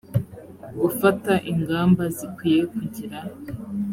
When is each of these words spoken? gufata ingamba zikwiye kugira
gufata 0.81 1.33
ingamba 1.51 2.03
zikwiye 2.15 2.61
kugira 2.75 3.19